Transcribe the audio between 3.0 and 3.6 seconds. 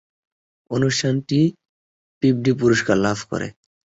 লাভ করে।